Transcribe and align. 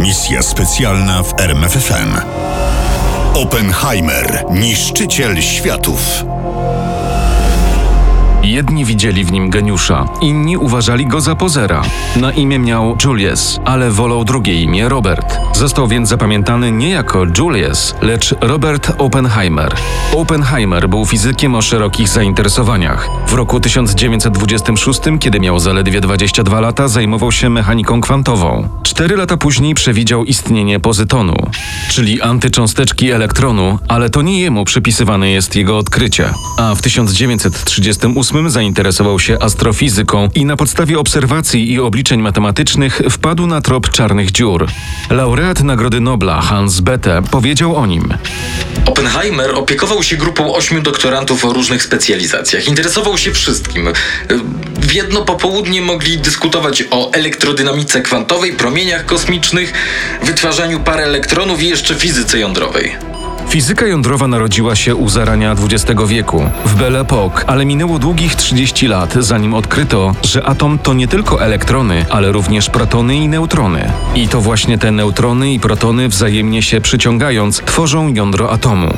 Misja 0.00 0.42
specjalna 0.42 1.22
w 1.22 1.40
RMFFM. 1.40 2.16
Oppenheimer, 3.34 4.44
niszczyciel 4.50 5.42
światów. 5.42 6.24
Jedni 8.42 8.84
widzieli 8.84 9.24
w 9.24 9.32
nim 9.32 9.50
geniusza, 9.50 10.08
inni 10.20 10.56
uważali 10.56 11.06
go 11.06 11.20
za 11.20 11.34
pozera. 11.34 11.82
Na 12.16 12.32
imię 12.32 12.58
miał 12.58 12.96
Julius, 13.04 13.60
ale 13.64 13.90
wolał 13.90 14.24
drugie 14.24 14.62
imię 14.62 14.88
Robert. 14.88 15.36
Został 15.52 15.88
więc 15.88 16.08
zapamiętany 16.08 16.72
nie 16.72 16.88
jako 16.88 17.26
Julius, 17.38 17.94
lecz 18.02 18.34
Robert 18.40 18.92
Oppenheimer. 18.98 19.74
Oppenheimer 20.16 20.88
był 20.88 21.06
fizykiem 21.06 21.54
o 21.54 21.62
szerokich 21.62 22.08
zainteresowaniach. 22.08 23.08
W 23.26 23.32
roku 23.32 23.60
1926, 23.60 25.00
kiedy 25.20 25.40
miał 25.40 25.58
zaledwie 25.58 26.00
22 26.00 26.60
lata, 26.60 26.88
zajmował 26.88 27.32
się 27.32 27.50
mechaniką 27.50 28.00
kwantową. 28.00 28.68
Cztery 28.82 29.16
lata 29.16 29.36
później 29.36 29.74
przewidział 29.74 30.24
istnienie 30.24 30.80
pozytonu, 30.80 31.34
czyli 31.90 32.22
antycząsteczki 32.22 33.10
elektronu, 33.10 33.78
ale 33.88 34.10
to 34.10 34.22
nie 34.22 34.40
jemu 34.40 34.64
przypisywane 34.64 35.30
jest 35.30 35.56
jego 35.56 35.78
odkrycie. 35.78 36.30
A 36.58 36.74
w 36.74 36.82
1938 36.82 38.29
zainteresował 38.50 39.18
się 39.18 39.38
astrofizyką 39.38 40.28
i 40.34 40.44
na 40.44 40.56
podstawie 40.56 40.98
obserwacji 40.98 41.72
i 41.72 41.80
obliczeń 41.80 42.20
matematycznych 42.20 43.02
wpadł 43.10 43.46
na 43.46 43.60
trop 43.60 43.90
czarnych 43.90 44.30
dziur. 44.30 44.66
Laureat 45.10 45.62
Nagrody 45.62 46.00
Nobla 46.00 46.40
Hans 46.40 46.80
Bethe 46.80 47.22
powiedział 47.30 47.76
o 47.76 47.86
nim. 47.86 48.14
Oppenheimer 48.86 49.50
opiekował 49.54 50.02
się 50.02 50.16
grupą 50.16 50.54
ośmiu 50.54 50.82
doktorantów 50.82 51.44
o 51.44 51.52
różnych 51.52 51.82
specjalizacjach. 51.82 52.68
Interesował 52.68 53.18
się 53.18 53.32
wszystkim. 53.32 53.88
W 54.80 54.92
jedno 54.92 55.22
popołudnie 55.22 55.82
mogli 55.82 56.18
dyskutować 56.18 56.84
o 56.90 57.12
elektrodynamice 57.12 58.02
kwantowej, 58.02 58.52
promieniach 58.52 59.06
kosmicznych, 59.06 59.72
wytwarzaniu 60.22 60.80
par 60.80 61.00
elektronów 61.00 61.62
i 61.62 61.68
jeszcze 61.68 61.94
fizyce 61.94 62.38
jądrowej. 62.38 63.09
Fizyka 63.50 63.86
jądrowa 63.86 64.28
narodziła 64.28 64.76
się 64.76 64.94
u 64.94 65.08
zarania 65.08 65.52
XX 65.52 66.00
wieku, 66.06 66.50
w 66.64 66.74
Belle 66.74 67.00
Époque, 67.00 67.44
ale 67.46 67.64
minęło 67.64 67.98
długich 67.98 68.34
30 68.34 68.86
lat, 68.86 69.14
zanim 69.20 69.54
odkryto, 69.54 70.14
że 70.24 70.44
atom 70.44 70.78
to 70.78 70.94
nie 70.94 71.08
tylko 71.08 71.42
elektrony, 71.42 72.06
ale 72.10 72.32
również 72.32 72.70
protony 72.70 73.16
i 73.16 73.28
neutrony. 73.28 73.92
I 74.14 74.28
to 74.28 74.40
właśnie 74.40 74.78
te 74.78 74.90
neutrony 74.90 75.52
i 75.52 75.60
protony 75.60 76.08
wzajemnie 76.08 76.62
się 76.62 76.80
przyciągając 76.80 77.56
tworzą 77.56 78.14
jądro 78.14 78.50
atomu. 78.50 78.94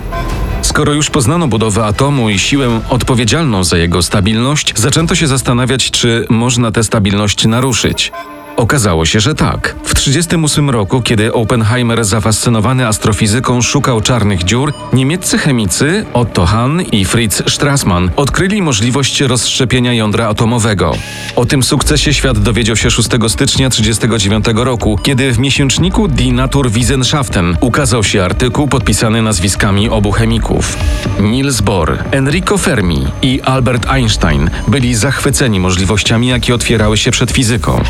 Skoro 0.63 0.93
już 0.93 1.11
poznano 1.11 1.49
budowę 1.49 1.85
atomu 1.85 2.31
i 2.31 2.39
siłę 2.39 2.81
odpowiedzialną 2.89 3.65
za 3.65 3.79
jego 3.79 4.03
stabilność, 4.03 4.73
zaczęto 4.77 5.15
się 5.15 5.27
zastanawiać, 5.27 5.91
czy 5.91 6.27
można 6.31 6.73
tę 6.73 6.85
stabilność 6.85 7.47
naruszyć. 7.47 8.13
Okazało 8.57 9.07
się, 9.07 9.21
że 9.21 9.35
tak. 9.35 9.75
W 9.85 9.95
1938 9.95 10.71
roku, 10.71 11.03
kiedy 11.03 11.33
Oppenheimer 11.33 12.05
zafascynowany 12.05 12.87
astrofizyką 12.87 13.63
szukał 13.63 14.01
czarnych 14.01 14.45
dziur, 14.45 14.73
niemieccy 14.93 15.39
chemicy 15.39 16.07
Otto 16.13 16.47
Hahn 16.47 16.81
i 16.93 17.05
Fritz 17.05 17.51
Strassmann 17.53 18.11
odkryli 18.17 18.63
możliwość 18.63 19.21
rozszczepienia 19.21 19.93
jądra 19.93 20.29
atomowego. 20.29 20.93
O 21.37 21.45
tym 21.45 21.63
sukcesie 21.63 22.15
świat 22.15 22.39
dowiedział 22.39 22.77
się 22.77 22.91
6 22.91 23.09
stycznia 23.29 23.71
1939 23.71 24.45
roku, 24.65 24.99
kiedy 25.03 25.33
w 25.33 25.39
miesięczniku 25.39 26.09
Die 26.09 26.33
Naturwissenschaften 26.33 27.57
ukazał 27.61 28.05
się 28.05 28.25
artykuł 28.25 28.69
podpisany 28.69 29.23
nazwiskami 29.23 29.89
obu 29.89 30.13
chemików. 30.13 30.77
Niels 31.21 31.61
Bohr, 31.61 31.99
Enrico 32.11 32.59
Fermi 32.59 33.07
i 33.23 33.41
Albert 33.43 33.87
Einstein 33.87 34.51
byli 34.69 34.95
zachwyceni 34.95 35.61
możliwościami, 35.61 36.29
jakie 36.29 36.55
otwierały 36.55 36.97
się 36.97 37.11
przed 37.11 37.31
fizyką. 37.31 37.83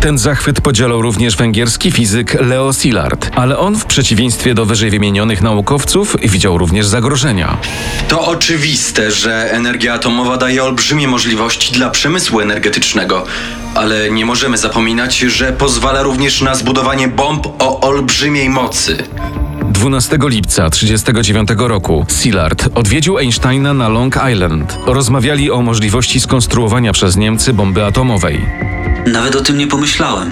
Ten 0.00 0.18
zachwyt 0.18 0.60
podzielał 0.60 1.02
również 1.02 1.36
węgierski 1.36 1.92
fizyk 1.92 2.36
Leo 2.40 2.72
Szilard, 2.72 3.30
ale 3.34 3.58
on 3.58 3.76
w 3.76 3.84
przeciwieństwie 3.84 4.54
do 4.54 4.66
wyżej 4.66 4.90
wymienionych 4.90 5.42
naukowców 5.42 6.16
widział 6.22 6.58
również 6.58 6.86
zagrożenia. 6.86 7.56
To 8.08 8.26
oczywiste, 8.26 9.10
że 9.10 9.52
energia 9.52 9.94
atomowa 9.94 10.36
daje 10.36 10.64
olbrzymie 10.64 11.08
możliwości 11.08 11.72
dla 11.72 11.90
przemysłu 11.90 12.40
energetycznego, 12.40 13.24
ale 13.74 14.10
nie 14.10 14.26
możemy 14.26 14.58
zapominać, 14.58 15.18
że 15.18 15.52
pozwala 15.52 16.02
również 16.02 16.42
na 16.42 16.54
zbudowanie 16.54 17.08
bomb 17.08 17.46
o 17.58 17.80
olbrzymiej 17.80 18.48
mocy. 18.48 18.96
12 19.62 20.18
lipca 20.22 20.70
1939 20.70 21.68
roku 21.68 22.06
Szilard 22.20 22.68
odwiedził 22.74 23.18
Einsteina 23.18 23.74
na 23.74 23.88
Long 23.88 24.18
Island. 24.32 24.78
Rozmawiali 24.86 25.50
o 25.50 25.62
możliwości 25.62 26.20
skonstruowania 26.20 26.92
przez 26.92 27.16
Niemcy 27.16 27.52
bomby 27.52 27.84
atomowej. 27.84 28.46
Nawet 29.06 29.36
o 29.36 29.40
tym 29.40 29.58
nie 29.58 29.66
pomyślałem. 29.66 30.30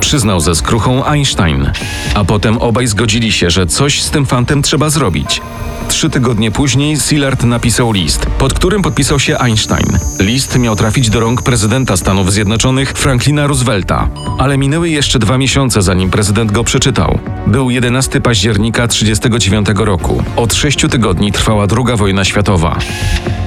Przyznał 0.00 0.40
ze 0.40 0.54
skruchą 0.54 1.04
Einstein. 1.04 1.70
A 2.14 2.24
potem 2.24 2.58
obaj 2.58 2.86
zgodzili 2.86 3.32
się, 3.32 3.50
że 3.50 3.66
coś 3.66 4.02
z 4.02 4.10
tym 4.10 4.26
fantem 4.26 4.62
trzeba 4.62 4.90
zrobić. 4.90 5.40
Trzy 5.88 6.10
tygodnie 6.10 6.50
później 6.50 6.96
Szilard 7.00 7.44
napisał 7.44 7.92
list, 7.92 8.26
pod 8.38 8.54
którym 8.54 8.82
podpisał 8.82 9.18
się 9.18 9.38
Einstein. 9.38 9.98
List 10.20 10.58
miał 10.58 10.76
trafić 10.76 11.10
do 11.10 11.20
rąk 11.20 11.42
prezydenta 11.42 11.96
Stanów 11.96 12.32
Zjednoczonych 12.32 12.92
Franklina 12.92 13.46
Roosevelta, 13.46 14.08
ale 14.38 14.58
minęły 14.58 14.90
jeszcze 14.90 15.18
dwa 15.18 15.38
miesiące, 15.38 15.82
zanim 15.82 16.10
prezydent 16.10 16.52
go 16.52 16.64
przeczytał. 16.64 17.18
Był 17.46 17.70
11 17.70 18.20
października 18.20 18.88
1939 18.88 19.86
roku. 19.86 20.22
Od 20.36 20.54
sześciu 20.54 20.88
tygodni 20.88 21.32
trwała 21.32 21.66
II 21.76 21.96
wojna 21.96 22.24
światowa. 22.24 22.78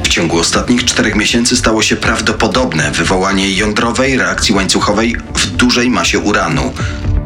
W 0.03 0.07
ciągu 0.07 0.39
ostatnich 0.39 0.85
czterech 0.85 1.15
miesięcy 1.15 1.57
stało 1.57 1.81
się 1.81 1.95
prawdopodobne 1.95 2.91
wywołanie 2.91 3.51
jądrowej 3.51 4.17
reakcji 4.17 4.55
łańcuchowej 4.55 5.15
w 5.35 5.47
dużej 5.47 5.89
masie 5.89 6.19
uranu. 6.19 6.73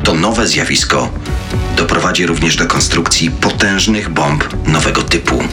To 0.04 0.14
nowe 0.14 0.48
zjawisko 0.48 1.10
doprowadzi 1.78 2.26
również 2.26 2.56
do 2.56 2.66
konstrukcji 2.66 3.32
potężnych 3.32 4.10
bomb 4.10 4.68
nowego 4.68 5.02
typu. 5.02 5.44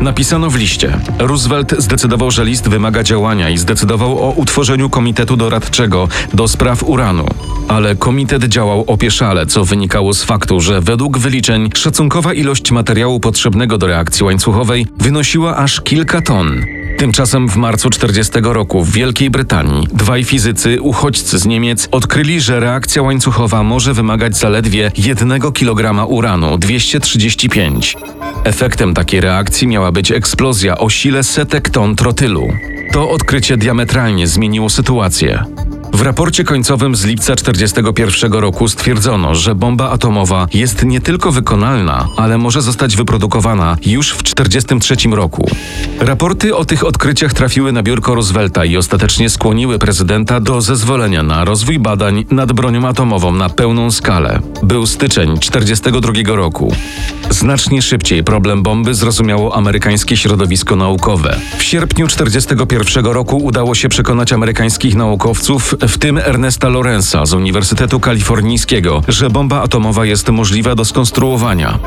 Napisano 0.00 0.50
w 0.50 0.56
liście. 0.56 0.98
Roosevelt 1.18 1.74
zdecydował, 1.78 2.30
że 2.30 2.44
list 2.44 2.68
wymaga 2.68 3.02
działania 3.02 3.50
i 3.50 3.58
zdecydował 3.58 4.18
o 4.18 4.30
utworzeniu 4.30 4.90
komitetu 4.90 5.36
doradczego 5.36 6.08
do 6.34 6.48
spraw 6.48 6.82
uranu. 6.82 7.26
Ale 7.68 7.96
komitet 7.96 8.44
działał 8.44 8.84
opieszale, 8.86 9.46
co 9.46 9.64
wynikało 9.64 10.14
z 10.14 10.24
faktu, 10.24 10.60
że 10.60 10.80
według 10.80 11.18
wyliczeń 11.18 11.70
szacunkowa 11.74 12.34
ilość 12.34 12.70
materiału 12.70 13.20
potrzebnego 13.20 13.78
do 13.78 13.86
reakcji 13.86 14.24
łańcuchowej 14.24 14.86
wynosiła 14.98 15.56
aż 15.56 15.80
kilka 15.80 16.22
ton. 16.22 16.79
Tymczasem 17.00 17.48
w 17.48 17.56
marcu 17.56 17.90
40 17.90 18.32
roku 18.42 18.84
w 18.84 18.92
Wielkiej 18.92 19.30
Brytanii 19.30 19.88
dwaj 19.92 20.24
fizycy, 20.24 20.82
uchodźcy 20.82 21.38
z 21.38 21.46
Niemiec, 21.46 21.88
odkryli, 21.90 22.40
że 22.40 22.60
reakcja 22.60 23.02
łańcuchowa 23.02 23.62
może 23.62 23.94
wymagać 23.94 24.36
zaledwie 24.36 24.92
1 24.96 25.40
kg 25.52 26.06
uranu 26.08 26.58
235. 26.58 27.96
Efektem 28.44 28.94
takiej 28.94 29.20
reakcji 29.20 29.66
miała 29.66 29.92
być 29.92 30.12
eksplozja 30.12 30.78
o 30.78 30.90
sile 30.90 31.22
setek 31.22 31.70
ton 31.70 31.96
trotylu. 31.96 32.48
To 32.92 33.10
odkrycie 33.10 33.56
diametralnie 33.56 34.26
zmieniło 34.26 34.70
sytuację. 34.70 35.44
W 35.92 36.02
raporcie 36.02 36.44
końcowym 36.44 36.96
z 36.96 37.04
lipca 37.04 37.36
1941 37.36 38.32
roku 38.32 38.68
stwierdzono, 38.68 39.34
że 39.34 39.54
bomba 39.54 39.90
atomowa 39.90 40.46
jest 40.54 40.84
nie 40.84 41.00
tylko 41.00 41.32
wykonalna, 41.32 42.08
ale 42.16 42.38
może 42.38 42.62
zostać 42.62 42.96
wyprodukowana 42.96 43.76
już 43.86 44.10
w 44.10 44.22
1943 44.22 45.08
roku. 45.16 45.50
Raporty 46.00 46.56
o 46.56 46.64
tych 46.64 46.84
odkryciach 46.86 47.32
trafiły 47.32 47.72
na 47.72 47.82
biurko 47.82 48.14
Roosevelta 48.14 48.64
i 48.64 48.76
ostatecznie 48.76 49.30
skłoniły 49.30 49.78
prezydenta 49.78 50.40
do 50.40 50.60
zezwolenia 50.60 51.22
na 51.22 51.44
rozwój 51.44 51.78
badań 51.78 52.24
nad 52.30 52.52
bronią 52.52 52.88
atomową 52.88 53.32
na 53.32 53.48
pełną 53.48 53.90
skalę. 53.90 54.40
Był 54.62 54.86
styczeń 54.86 55.38
1942 55.38 56.36
roku. 56.36 56.74
Znacznie 57.30 57.82
szybciej 57.82 58.24
problem 58.24 58.62
bomby 58.62 58.94
zrozumiało 58.94 59.56
amerykańskie 59.56 60.16
środowisko 60.16 60.76
naukowe. 60.76 61.40
W 61.58 61.62
sierpniu 61.62 62.06
1941 62.06 63.12
roku 63.12 63.36
udało 63.36 63.74
się 63.74 63.88
przekonać 63.88 64.32
amerykańskich 64.32 64.94
naukowców, 64.94 65.74
w 65.88 65.98
tym 65.98 66.18
Ernesta 66.18 66.68
Lorenza 66.68 67.26
z 67.26 67.32
Uniwersytetu 67.32 68.00
Kalifornijskiego, 68.00 69.02
że 69.08 69.30
bomba 69.30 69.62
atomowa 69.62 70.04
jest 70.04 70.28
możliwa 70.28 70.74
do 70.74 70.84
skonstruowania. 70.84 71.78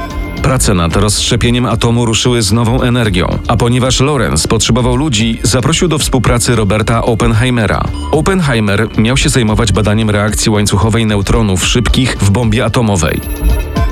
Prace 0.41 0.73
nad 0.73 0.95
rozszczepieniem 0.95 1.65
atomu 1.65 2.05
ruszyły 2.05 2.41
z 2.41 2.51
nową 2.51 2.81
energią, 2.81 3.39
a 3.47 3.57
ponieważ 3.57 3.99
Lorenz 3.99 4.47
potrzebował 4.47 4.95
ludzi, 4.95 5.39
zaprosił 5.43 5.87
do 5.87 5.97
współpracy 5.97 6.55
Roberta 6.55 7.03
Oppenheimera. 7.03 7.83
Oppenheimer 8.11 8.87
miał 8.97 9.17
się 9.17 9.29
zajmować 9.29 9.71
badaniem 9.71 10.09
reakcji 10.09 10.51
łańcuchowej 10.51 11.05
neutronów 11.05 11.65
szybkich 11.65 12.17
w 12.21 12.29
bombie 12.29 12.61
atomowej. 12.61 13.21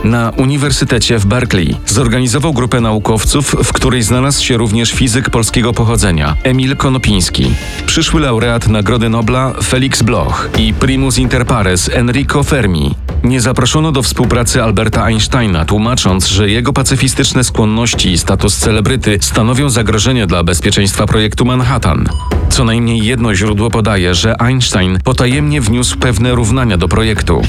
Na 0.03 0.29
Uniwersytecie 0.37 1.19
w 1.19 1.25
Berkeley 1.25 1.75
zorganizował 1.85 2.53
grupę 2.53 2.81
naukowców, 2.81 3.55
w 3.63 3.73
której 3.73 4.03
znalazł 4.03 4.43
się 4.43 4.57
również 4.57 4.91
fizyk 4.91 5.29
polskiego 5.29 5.73
pochodzenia 5.73 6.35
Emil 6.43 6.75
Konopiński, 6.75 7.51
przyszły 7.85 8.21
laureat 8.21 8.67
Nagrody 8.67 9.09
Nobla 9.09 9.53
Felix 9.63 10.01
Bloch 10.01 10.49
i 10.57 10.73
primus 10.73 11.17
inter 11.17 11.45
pares 11.45 11.89
Enrico 11.93 12.43
Fermi. 12.43 12.95
Nie 13.23 13.41
zaproszono 13.41 13.91
do 13.91 14.01
współpracy 14.03 14.63
Alberta 14.63 15.03
Einsteina, 15.03 15.65
tłumacząc, 15.65 16.27
że 16.27 16.49
jego 16.49 16.73
pacyfistyczne 16.73 17.43
skłonności 17.43 18.11
i 18.11 18.17
status 18.17 18.57
celebryty 18.57 19.17
stanowią 19.21 19.69
zagrożenie 19.69 20.27
dla 20.27 20.43
bezpieczeństwa 20.43 21.05
projektu 21.05 21.45
Manhattan. 21.45 22.09
Co 22.49 22.63
najmniej 22.63 23.05
jedno 23.05 23.35
źródło 23.35 23.69
podaje, 23.69 24.15
że 24.15 24.41
Einstein 24.41 24.99
potajemnie 25.03 25.61
wniósł 25.61 25.97
pewne 25.97 26.35
równania 26.35 26.77
do 26.77 26.87
projektu. 26.87 27.41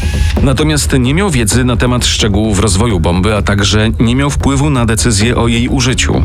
Natomiast 0.42 0.92
nie 0.98 1.14
miał 1.14 1.30
wiedzy 1.30 1.64
na 1.64 1.76
temat 1.76 2.06
szczegółów 2.06 2.41
rozwoju 2.60 3.00
bomby, 3.00 3.36
a 3.36 3.42
także 3.42 3.90
nie 4.00 4.16
miał 4.16 4.30
wpływu 4.30 4.70
na 4.70 4.86
decyzję 4.86 5.36
o 5.36 5.48
jej 5.48 5.68
użyciu. 5.68 6.24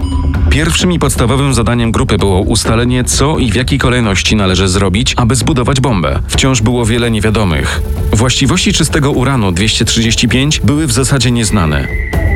Pierwszym 0.50 0.92
i 0.92 1.00
podstawowym 1.00 1.54
zadaniem 1.54 1.92
grupy 1.92 2.18
było 2.18 2.42
ustalenie, 2.42 3.04
co 3.04 3.38
i 3.38 3.52
w 3.52 3.56
jakiej 3.56 3.80
kolejności 3.80 4.36
należy 4.36 4.68
zrobić, 4.68 5.14
aby 5.18 5.36
zbudować 5.36 5.80
bombę. 5.80 6.20
Wciąż 6.28 6.62
było 6.62 6.86
wiele 6.86 7.12
niewiadomych. 7.12 7.82
Właściwości 8.14 8.74
czystego 8.74 9.12
uranu 9.12 9.52
235 9.52 10.62
były 10.64 10.88
w 10.88 10.92
zasadzie 10.92 11.32
nieznane. 11.32 11.88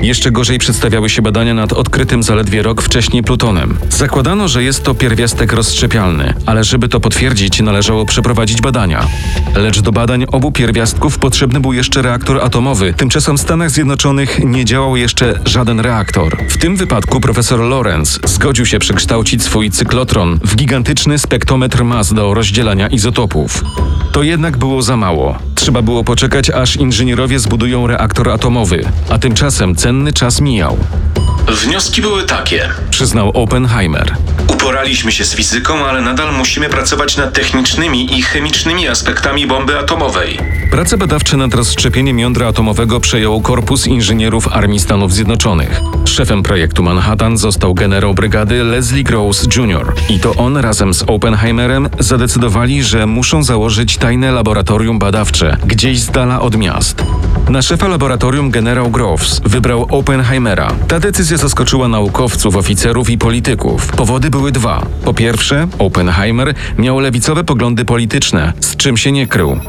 Jeszcze 0.01 0.31
gorzej 0.31 0.59
przedstawiały 0.59 1.09
się 1.09 1.21
badania 1.21 1.53
nad 1.53 1.73
odkrytym 1.73 2.23
zaledwie 2.23 2.63
rok 2.63 2.81
wcześniej 2.81 3.23
plutonem. 3.23 3.77
Zakładano, 3.89 4.47
że 4.47 4.63
jest 4.63 4.83
to 4.83 4.95
pierwiastek 4.95 5.53
rozszczepialny, 5.53 6.33
ale 6.45 6.63
żeby 6.63 6.89
to 6.89 6.99
potwierdzić, 6.99 7.61
należało 7.61 8.05
przeprowadzić 8.05 8.61
badania. 8.61 9.07
Lecz 9.55 9.81
do 9.81 9.91
badań 9.91 10.25
obu 10.31 10.51
pierwiastków 10.51 11.19
potrzebny 11.19 11.59
był 11.59 11.73
jeszcze 11.73 12.01
reaktor 12.01 12.41
atomowy. 12.41 12.93
Tymczasem 12.93 13.37
w 13.37 13.41
Stanach 13.41 13.70
Zjednoczonych 13.71 14.39
nie 14.43 14.65
działał 14.65 14.95
jeszcze 14.95 15.39
żaden 15.45 15.79
reaktor. 15.79 16.37
W 16.49 16.57
tym 16.57 16.75
wypadku 16.75 17.21
profesor 17.21 17.59
Lorenz 17.59 18.19
zgodził 18.25 18.65
się 18.65 18.79
przekształcić 18.79 19.43
swój 19.43 19.71
cyklotron 19.71 20.39
w 20.43 20.55
gigantyczny 20.55 21.19
spektrometr 21.19 21.83
mas 21.83 22.13
do 22.13 22.33
rozdzielania 22.33 22.87
izotopów. 22.87 23.63
To 24.11 24.23
jednak 24.23 24.57
było 24.57 24.81
za 24.81 24.97
mało. 24.97 25.50
Trzeba 25.61 25.81
było 25.81 26.03
poczekać, 26.03 26.49
aż 26.49 26.75
inżynierowie 26.75 27.39
zbudują 27.39 27.87
reaktor 27.87 28.29
atomowy, 28.29 28.85
a 29.09 29.17
tymczasem 29.17 29.75
cenny 29.75 30.13
czas 30.13 30.41
mijał, 30.41 30.77
Wnioski 31.47 32.01
były 32.01 32.23
takie. 32.23 32.69
przyznał 32.89 33.29
Oppenheimer. 33.29 34.15
Uporaliśmy 34.47 35.11
się 35.11 35.25
z 35.25 35.35
fizyką, 35.35 35.85
ale 35.85 36.01
nadal 36.01 36.33
musimy 36.33 36.69
pracować 36.69 37.17
nad 37.17 37.33
technicznymi 37.33 38.17
i 38.19 38.21
chemicznymi 38.21 38.87
aspektami 38.87 39.47
bomby 39.47 39.79
atomowej. 39.79 40.37
Prace 40.71 40.97
badawcze 40.97 41.37
nad 41.37 41.53
rozszczepieniem 41.53 42.19
jądra 42.19 42.47
atomowego 42.47 42.99
przejął 42.99 43.41
Korpus 43.41 43.87
Inżynierów 43.87 44.47
Armii 44.47 44.79
Stanów 44.79 45.13
Zjednoczonych. 45.13 45.81
Szefem 46.05 46.43
projektu 46.43 46.83
Manhattan 46.83 47.37
został 47.37 47.73
generał 47.73 48.13
brygady 48.13 48.63
Leslie 48.63 49.03
Gross 49.03 49.47
Jr. 49.57 49.93
I 50.09 50.19
to 50.19 50.35
on 50.35 50.57
razem 50.57 50.93
z 50.93 51.03
Oppenheimerem 51.07 51.89
zadecydowali, 51.99 52.83
że 52.83 53.05
muszą 53.05 53.43
założyć 53.43 53.97
tajne 53.97 54.31
laboratorium 54.31 54.99
badawcze 54.99 55.50
gdzieś 55.65 55.99
z 55.99 56.11
dala 56.11 56.41
od 56.41 56.57
miast. 56.57 57.03
Na 57.49 57.61
szefa 57.61 57.87
laboratorium 57.87 58.51
generał 58.51 58.89
Groves 58.89 59.41
wybrał 59.45 59.87
Oppenheimera. 59.89 60.71
Ta 60.87 60.99
decyzja 60.99 61.37
zaskoczyła 61.37 61.87
naukowców, 61.87 62.55
oficerów 62.55 63.09
i 63.09 63.17
polityków. 63.17 63.87
Powody 63.87 64.29
były 64.29 64.51
dwa. 64.51 64.85
Po 65.05 65.13
pierwsze, 65.13 65.67
Oppenheimer 65.79 66.53
miał 66.77 66.99
lewicowe 66.99 67.43
poglądy 67.43 67.85
polityczne, 67.85 68.53
z 68.59 68.75
czym 68.75 68.97
się 68.97 69.11
nie 69.11 69.27
krył. 69.27 69.59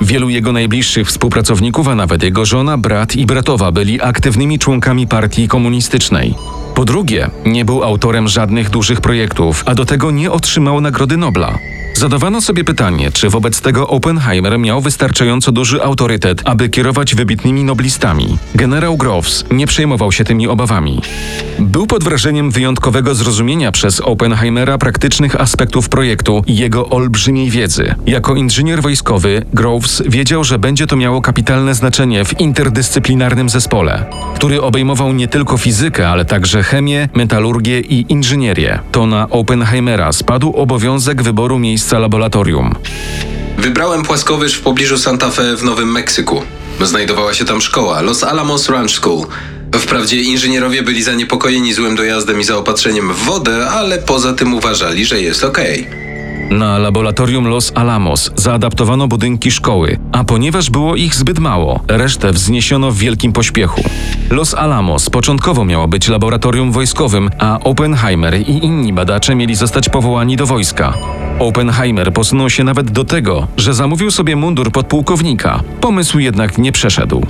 Wielu 0.00 0.30
jego 0.30 0.52
najbliższych 0.52 1.08
współpracowników, 1.08 1.88
a 1.88 1.94
nawet 1.94 2.22
jego 2.22 2.44
żona, 2.44 2.78
brat 2.78 3.16
i 3.16 3.26
bratowa 3.26 3.72
byli 3.72 4.02
aktywnymi 4.02 4.58
członkami 4.58 5.06
partii 5.06 5.48
komunistycznej. 5.48 6.34
Po 6.74 6.84
drugie, 6.84 7.30
nie 7.46 7.64
był 7.64 7.84
autorem 7.84 8.28
żadnych 8.28 8.70
dużych 8.70 9.00
projektów, 9.00 9.62
a 9.66 9.74
do 9.74 9.84
tego 9.84 10.10
nie 10.10 10.30
otrzymał 10.30 10.80
Nagrody 10.80 11.16
Nobla. 11.16 11.58
Zadawano 12.00 12.40
sobie 12.40 12.64
pytanie, 12.64 13.10
czy 13.12 13.30
wobec 13.30 13.60
tego 13.60 13.88
Oppenheimer 13.88 14.58
miał 14.58 14.80
wystarczająco 14.80 15.52
duży 15.52 15.82
autorytet, 15.82 16.42
aby 16.44 16.68
kierować 16.68 17.14
wybitnymi 17.14 17.64
noblistami. 17.64 18.38
Generał 18.54 18.96
Groves 18.96 19.44
nie 19.50 19.66
przejmował 19.66 20.12
się 20.12 20.24
tymi 20.24 20.48
obawami. 20.48 21.00
Był 21.58 21.86
pod 21.86 22.04
wrażeniem 22.04 22.50
wyjątkowego 22.50 23.14
zrozumienia 23.14 23.72
przez 23.72 24.00
Oppenheimera 24.00 24.78
praktycznych 24.78 25.40
aspektów 25.40 25.88
projektu 25.88 26.44
i 26.46 26.56
jego 26.56 26.88
olbrzymiej 26.88 27.50
wiedzy. 27.50 27.94
Jako 28.06 28.34
inżynier 28.34 28.82
wojskowy, 28.82 29.42
Groves 29.54 30.02
wiedział, 30.06 30.44
że 30.44 30.58
będzie 30.58 30.86
to 30.86 30.96
miało 30.96 31.22
kapitalne 31.22 31.74
znaczenie 31.74 32.24
w 32.24 32.40
interdyscyplinarnym 32.40 33.48
zespole, 33.48 34.04
który 34.34 34.62
obejmował 34.62 35.12
nie 35.12 35.28
tylko 35.28 35.58
fizykę, 35.58 36.08
ale 36.08 36.24
także 36.24 36.62
chemię, 36.62 37.08
metalurgię 37.14 37.80
i 37.80 38.12
inżynierię. 38.12 38.78
To 38.92 39.06
na 39.06 39.30
Oppenheimera 39.30 40.12
spadł 40.12 40.52
obowiązek 40.52 41.22
wyboru 41.22 41.58
miejsca 41.58 41.89
laboratorium. 41.98 42.74
Wybrałem 43.58 44.02
płaskowyż 44.02 44.54
w 44.54 44.60
pobliżu 44.60 44.98
Santa 44.98 45.30
Fe 45.30 45.56
w 45.56 45.64
Nowym 45.64 45.92
Meksyku. 45.92 46.42
Znajdowała 46.82 47.34
się 47.34 47.44
tam 47.44 47.60
szkoła, 47.60 48.00
Los 48.00 48.24
Alamos 48.24 48.68
Ranch 48.68 48.90
School. 48.90 49.26
Wprawdzie 49.74 50.22
inżynierowie 50.22 50.82
byli 50.82 51.02
zaniepokojeni 51.02 51.72
złym 51.72 51.96
dojazdem 51.96 52.40
i 52.40 52.44
zaopatrzeniem 52.44 53.12
w 53.12 53.16
wodę, 53.16 53.66
ale 53.70 53.98
poza 53.98 54.32
tym 54.32 54.54
uważali, 54.54 55.04
że 55.04 55.20
jest 55.20 55.44
okej. 55.44 56.09
Na 56.50 56.78
laboratorium 56.78 57.48
Los 57.48 57.72
Alamos 57.74 58.30
zaadaptowano 58.36 59.08
budynki 59.08 59.50
szkoły, 59.50 59.98
a 60.12 60.24
ponieważ 60.24 60.70
było 60.70 60.96
ich 60.96 61.14
zbyt 61.14 61.38
mało, 61.38 61.80
resztę 61.88 62.32
wzniesiono 62.32 62.90
w 62.90 62.96
wielkim 62.96 63.32
pośpiechu. 63.32 63.82
Los 64.30 64.54
Alamos 64.54 65.10
początkowo 65.10 65.64
miało 65.64 65.88
być 65.88 66.08
laboratorium 66.08 66.72
wojskowym, 66.72 67.30
a 67.38 67.58
Oppenheimer 67.64 68.40
i 68.40 68.64
inni 68.64 68.92
badacze 68.92 69.34
mieli 69.34 69.54
zostać 69.54 69.88
powołani 69.88 70.36
do 70.36 70.46
wojska. 70.46 70.94
Oppenheimer 71.38 72.12
posunął 72.12 72.50
się 72.50 72.64
nawet 72.64 72.90
do 72.90 73.04
tego, 73.04 73.46
że 73.56 73.74
zamówił 73.74 74.10
sobie 74.10 74.36
mundur 74.36 74.72
podpułkownika. 74.72 75.60
Pomysł 75.80 76.18
jednak 76.18 76.58
nie 76.58 76.72
przeszedł. 76.72 77.26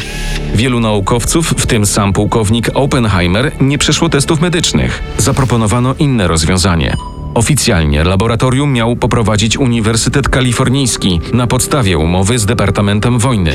Wielu 0.55 0.81
naukowców, 0.81 1.55
w 1.59 1.67
tym 1.67 1.87
sam 1.87 2.13
pułkownik 2.13 2.71
Oppenheimer, 2.75 3.53
nie 3.61 3.79
przeszło 3.79 4.09
testów 4.09 4.41
medycznych. 4.41 5.03
Zaproponowano 5.19 5.95
inne 5.99 6.29
rozwiązanie. 6.29 6.97
Oficjalnie 7.35 8.05
laboratorium 8.05 8.73
miał 8.73 8.97
poprowadzić 8.97 9.59
Uniwersytet 9.59 10.29
Kalifornijski 10.29 11.21
na 11.33 11.47
podstawie 11.47 11.99
umowy 11.99 12.39
z 12.39 12.47
Departamentem 12.47 13.19
Wojny. 13.19 13.53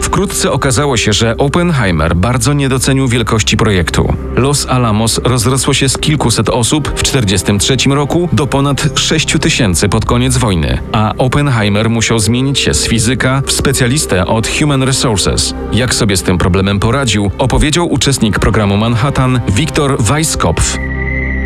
Wkrótce 0.00 0.52
okazało 0.52 0.96
się, 0.96 1.12
że 1.12 1.36
Oppenheimer 1.36 2.16
bardzo 2.16 2.52
nie 2.52 2.68
docenił 2.68 3.08
wielkości 3.08 3.56
projektu. 3.56 4.14
Los 4.36 4.66
Alamos 4.66 5.20
rozrosło 5.24 5.74
się 5.74 5.88
z 5.88 5.98
kilkuset 5.98 6.48
osób 6.48 6.88
w 6.88 7.02
1943 7.02 7.90
roku 7.94 8.28
do 8.32 8.46
ponad 8.46 8.88
6 8.94 9.36
tysięcy 9.40 9.88
pod 9.88 10.04
koniec 10.04 10.36
wojny, 10.36 10.78
a 10.92 11.14
Oppenheimer 11.18 11.90
musiał 11.90 12.18
zmienić 12.18 12.58
się 12.58 12.74
z 12.74 12.88
fizyka 12.88 13.42
w 13.46 13.52
specjalistę 13.52 14.26
od 14.26 14.48
Human 14.48 14.82
Resources. 14.82 15.54
Jak 15.72 15.94
sobie 15.94 16.16
z 16.16 16.22
tym 16.22 16.38
problemem 16.38 16.80
poradził, 16.80 17.30
opowiedział 17.38 17.92
uczestnik 17.92 18.38
programu 18.38 18.76
Manhattan 18.76 19.40
Viktor 19.48 20.02
Weisskopf. 20.02 20.78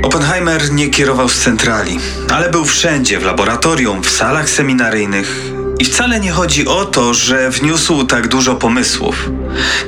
Oppenheimer 0.02 0.72
nie 0.72 0.88
kierował 0.88 1.28
z 1.28 1.38
centrali, 1.38 1.98
ale 2.30 2.50
był 2.50 2.64
wszędzie 2.64 3.20
w 3.20 3.24
laboratorium, 3.24 4.02
w 4.02 4.10
salach 4.10 4.50
seminaryjnych. 4.50 5.52
I 5.78 5.84
wcale 5.84 6.20
nie 6.20 6.30
chodzi 6.30 6.66
o 6.68 6.84
to, 6.84 7.14
że 7.14 7.50
wniósł 7.50 8.04
tak 8.04 8.28
dużo 8.28 8.54
pomysłów. 8.54 9.30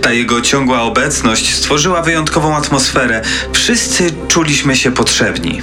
Ta 0.02 0.12
jego 0.12 0.40
ciągła 0.40 0.82
obecność 0.82 1.54
stworzyła 1.54 2.02
wyjątkową 2.02 2.56
atmosferę. 2.56 3.22
Wszyscy 3.52 4.10
czuliśmy 4.28 4.76
się 4.76 4.90
potrzebni. 4.92 5.60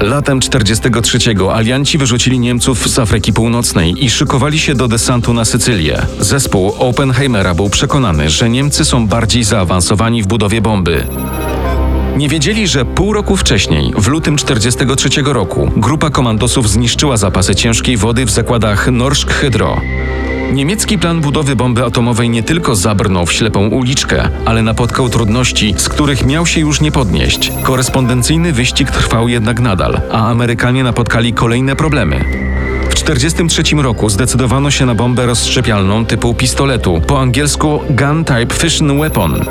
Latem 0.00 0.40
43 0.40 1.18
alianci 1.54 1.98
wyrzucili 1.98 2.38
Niemców 2.38 2.88
z 2.88 2.98
Afryki 2.98 3.32
Północnej 3.32 4.04
i 4.04 4.10
szykowali 4.10 4.58
się 4.58 4.74
do 4.74 4.88
desantu 4.88 5.34
na 5.34 5.44
Sycylię. 5.44 6.06
Zespół 6.20 6.74
Oppenheimera 6.78 7.54
był 7.54 7.70
przekonany, 7.70 8.30
że 8.30 8.50
Niemcy 8.50 8.84
są 8.84 9.06
bardziej 9.06 9.44
zaawansowani 9.44 10.22
w 10.22 10.26
budowie 10.26 10.60
bomby. 10.60 11.06
Nie 12.20 12.28
wiedzieli, 12.28 12.68
że 12.68 12.84
pół 12.84 13.12
roku 13.12 13.36
wcześniej, 13.36 13.92
w 13.96 14.08
lutym 14.08 14.36
43 14.36 15.08
roku, 15.24 15.70
grupa 15.76 16.10
komandosów 16.10 16.70
zniszczyła 16.70 17.16
zapasy 17.16 17.54
ciężkiej 17.54 17.96
wody 17.96 18.24
w 18.24 18.30
zakładach 18.30 18.88
Norsk 18.88 19.30
Hydro. 19.30 19.80
Niemiecki 20.52 20.98
plan 20.98 21.20
budowy 21.20 21.56
bomby 21.56 21.84
atomowej 21.84 22.30
nie 22.30 22.42
tylko 22.42 22.76
zabrnął 22.76 23.26
w 23.26 23.32
ślepą 23.32 23.68
uliczkę, 23.68 24.28
ale 24.44 24.62
napotkał 24.62 25.08
trudności, 25.08 25.74
z 25.76 25.88
których 25.88 26.26
miał 26.26 26.46
się 26.46 26.60
już 26.60 26.80
nie 26.80 26.92
podnieść. 26.92 27.52
Korespondencyjny 27.62 28.52
wyścig 28.52 28.90
trwał 28.90 29.28
jednak 29.28 29.60
nadal, 29.60 30.00
a 30.12 30.30
Amerykanie 30.30 30.84
napotkali 30.84 31.32
kolejne 31.32 31.76
problemy. 31.76 32.24
W 32.90 32.94
1943 32.94 33.76
roku 33.76 34.08
zdecydowano 34.08 34.70
się 34.70 34.86
na 34.86 34.94
bombę 34.94 35.26
rozszczepialną 35.26 36.06
typu 36.06 36.34
pistoletu, 36.34 37.00
po 37.06 37.20
angielsku 37.20 37.80
Gun 37.90 38.24
Type 38.24 38.54
Fission 38.54 39.00
Weapon. 39.00 39.44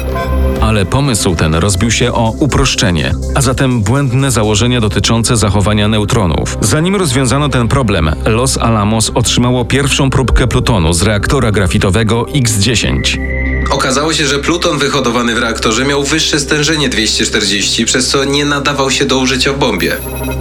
Ale 0.62 0.86
pomysł 0.86 1.36
ten 1.36 1.56
rozbił 1.56 1.92
się 1.92 2.14
o 2.14 2.34
uproszczenie, 2.40 3.14
a 3.36 3.42
zatem 3.42 3.82
błędne 3.82 4.32
założenia 4.32 4.82
dotyczące 4.82 5.38
zachowania 5.38 5.88
neutronów. 5.88 6.58
Zanim 6.62 6.96
rozwiązano 6.96 7.50
ten 7.50 7.68
problem, 7.68 8.12
Los 8.26 8.58
Alamos 8.58 9.12
otrzymało 9.16 9.66
pierwszą 9.66 10.10
próbkę 10.10 10.48
plutonu 10.48 10.94
z 10.94 11.02
reaktora 11.02 11.52
grafitowego 11.52 12.26
X-10. 12.36 13.39
Okazało 13.70 14.14
się, 14.14 14.26
że 14.26 14.40
pluton 14.40 14.78
wyhodowany 14.78 15.36
w 15.36 15.38
reaktorze 15.38 15.86
miał 15.86 16.04
wyższe 16.04 16.40
stężenie 16.40 16.90
240, 16.90 17.86
przez 17.86 18.08
co 18.08 18.24
nie 18.24 18.46
nadawał 18.46 18.92
się 18.92 19.06
do 19.06 19.18
użycia 19.18 19.54
w 19.54 19.60
bombie. 19.60 19.90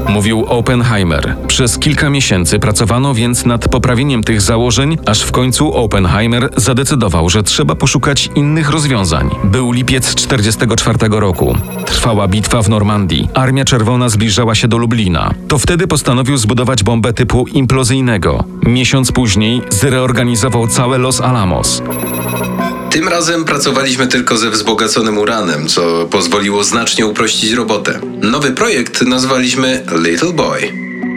Mówił 0.09 0.45
Oppenheimer. 0.47 1.37
Przez 1.47 1.79
kilka 1.79 2.11
miesięcy 2.11 2.59
pracowano 2.59 3.15
więc 3.15 3.45
nad 3.45 3.69
poprawieniem 3.69 4.25
tych 4.25 4.41
założeń, 4.41 4.99
aż 5.07 5.23
w 5.23 5.31
końcu 5.31 5.75
Oppenheimer 5.75 6.51
zadecydował, 6.57 7.31
że 7.31 7.43
trzeba 7.43 7.75
poszukać 7.75 8.31
innych 8.35 8.71
rozwiązań. 8.71 9.31
Był 9.45 9.73
lipiec 9.73 10.15
44 10.15 10.99
roku. 11.11 11.57
Trwała 11.87 12.29
bitwa 12.29 12.63
w 12.63 12.69
Normandii. 12.69 13.29
Armia 13.35 13.65
Czerwona 13.65 14.09
zbliżała 14.09 14.55
się 14.55 14.69
do 14.69 14.79
Lublina. 14.79 15.31
To 15.49 15.59
wtedy 15.59 15.87
postanowił 15.87 16.37
zbudować 16.37 16.83
bombę 16.83 17.13
typu 17.13 17.47
implozyjnego. 17.47 18.45
Miesiąc 18.63 19.13
później 19.13 19.63
zreorganizował 19.71 20.69
całe 20.69 20.99
Los 20.99 21.21
Alamos. 21.21 21.83
Tym 22.99 23.09
razem 23.09 23.45
pracowaliśmy 23.45 24.07
tylko 24.07 24.37
ze 24.37 24.51
wzbogaconym 24.51 25.19
uranem, 25.19 25.69
co 25.69 26.07
pozwoliło 26.11 26.65
znacznie 26.65 27.07
uprościć 27.07 27.53
robotę. 27.53 28.01
Nowy 28.23 28.51
projekt 28.53 29.03
nazwaliśmy 29.03 29.85
Little 30.05 30.33
Boy. 30.33 30.73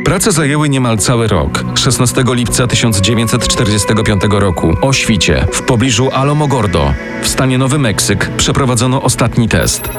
Prace 0.05 0.31
zajęły 0.31 0.69
niemal 0.69 0.97
cały 0.97 1.27
rok. 1.27 1.63
16 1.75 2.23
lipca 2.27 2.67
1945 2.67 4.21
roku 4.31 4.75
o 4.81 4.93
świcie 4.93 5.47
w 5.53 5.61
pobliżu 5.61 6.09
Alamogordo 6.13 6.93
w 7.21 7.27
stanie 7.27 7.57
Nowy 7.57 7.79
Meksyk 7.79 8.29
przeprowadzono 8.38 9.01
ostatni 9.01 9.50
test. 9.50 9.89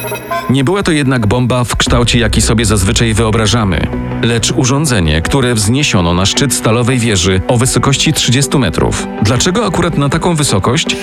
Nie 0.50 0.64
była 0.64 0.82
to 0.82 0.92
jednak 0.92 1.26
bomba 1.26 1.64
w 1.64 1.76
kształcie, 1.76 2.18
jaki 2.18 2.42
sobie 2.42 2.64
zazwyczaj 2.64 3.14
wyobrażamy, 3.14 3.86
lecz 4.22 4.52
urządzenie, 4.52 5.22
które 5.22 5.54
wzniesiono 5.54 6.14
na 6.14 6.26
szczyt 6.26 6.54
stalowej 6.54 6.98
wieży 6.98 7.40
o 7.48 7.58
wysokości 7.58 8.12
30 8.12 8.58
metrów. 8.58 9.06
Dlaczego 9.22 9.66
akurat 9.66 9.98
na 9.98 10.08
taką 10.08 10.34
wysokość? 10.34 10.96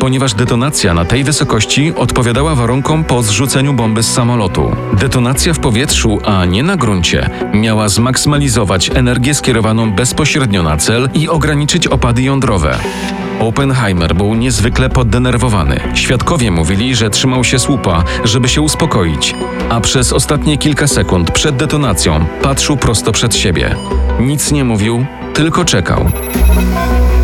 Ponieważ 0.00 0.34
detonacja 0.34 0.94
na 0.94 1.04
tej 1.04 1.24
wysokości 1.24 1.92
odpowiadała 1.96 2.54
warunkom 2.54 3.04
po 3.04 3.22
zrzuceniu 3.22 3.72
bomby 3.72 4.02
z 4.02 4.12
samolotu. 4.12 4.76
Detonacja 4.92 5.54
w 5.54 5.58
powietrzu, 5.58 6.18
a 6.24 6.44
nie 6.44 6.62
na 6.62 6.76
gruncie, 6.76 7.30
miała 7.54 7.88
zmaksymalizować 7.88 8.90
energię 8.94 9.34
skierowaną 9.34 9.92
bezpośrednio 9.92 10.62
na 10.62 10.76
cel 10.76 11.08
i 11.14 11.28
ograniczyć 11.28 11.86
opady 11.86 12.22
jądrowe. 12.22 12.78
Oppenheimer 13.40 14.14
był 14.14 14.34
niezwykle 14.34 14.88
poddenerwowany. 14.88 15.80
Świadkowie 15.94 16.50
mówili, 16.50 16.94
że 16.94 17.10
trzymał 17.10 17.44
się 17.44 17.58
słupa, 17.58 18.04
żeby 18.24 18.48
się 18.48 18.60
uspokoić, 18.60 19.34
a 19.68 19.80
przez 19.80 20.12
ostatnie 20.12 20.58
kilka 20.58 20.86
sekund 20.86 21.30
przed 21.30 21.56
detonacją 21.56 22.24
patrzył 22.42 22.76
prosto 22.76 23.12
przed 23.12 23.36
siebie. 23.36 23.76
Nic 24.20 24.52
nie 24.52 24.64
mówił, 24.64 25.06
tylko 25.34 25.64
czekał. 25.64 26.10